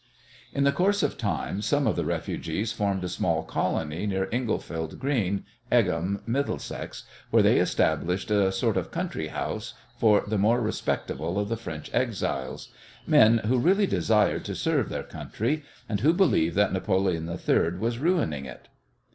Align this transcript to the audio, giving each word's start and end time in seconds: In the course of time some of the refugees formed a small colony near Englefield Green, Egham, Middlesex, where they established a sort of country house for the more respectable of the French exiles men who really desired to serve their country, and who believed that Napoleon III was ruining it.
In 0.51 0.63
the 0.63 0.71
course 0.71 1.03
of 1.03 1.15
time 1.15 1.61
some 1.61 1.85
of 1.85 1.95
the 1.95 2.03
refugees 2.03 2.73
formed 2.73 3.03
a 3.03 3.07
small 3.07 3.43
colony 3.43 4.07
near 4.07 4.27
Englefield 4.31 4.97
Green, 4.97 5.45
Egham, 5.71 6.23
Middlesex, 6.25 7.03
where 7.29 7.43
they 7.43 7.59
established 7.59 8.31
a 8.31 8.51
sort 8.51 8.77
of 8.77 8.89
country 8.89 9.27
house 9.27 9.75
for 9.99 10.23
the 10.25 10.39
more 10.39 10.59
respectable 10.59 11.37
of 11.37 11.49
the 11.49 11.55
French 11.55 11.91
exiles 11.93 12.69
men 13.05 13.41
who 13.45 13.59
really 13.59 13.85
desired 13.85 14.43
to 14.45 14.55
serve 14.55 14.89
their 14.89 15.03
country, 15.03 15.61
and 15.87 15.99
who 15.99 16.13
believed 16.13 16.55
that 16.55 16.73
Napoleon 16.73 17.29
III 17.29 17.77
was 17.77 17.99
ruining 17.99 18.45
it. 18.45 18.69